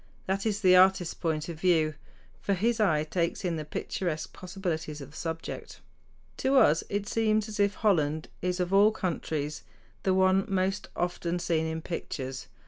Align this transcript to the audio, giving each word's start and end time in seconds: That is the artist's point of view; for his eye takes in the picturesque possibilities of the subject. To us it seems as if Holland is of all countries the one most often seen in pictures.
That 0.25 0.47
is 0.47 0.61
the 0.61 0.75
artist's 0.75 1.13
point 1.13 1.47
of 1.47 1.59
view; 1.59 1.93
for 2.41 2.55
his 2.55 2.79
eye 2.79 3.03
takes 3.03 3.45
in 3.45 3.55
the 3.55 3.63
picturesque 3.63 4.33
possibilities 4.33 4.99
of 4.99 5.11
the 5.11 5.15
subject. 5.15 5.79
To 6.37 6.57
us 6.57 6.83
it 6.89 7.07
seems 7.07 7.47
as 7.47 7.59
if 7.59 7.75
Holland 7.75 8.27
is 8.41 8.59
of 8.59 8.73
all 8.73 8.89
countries 8.89 9.61
the 10.01 10.15
one 10.15 10.45
most 10.47 10.87
often 10.95 11.37
seen 11.37 11.67
in 11.67 11.83
pictures. 11.83 12.47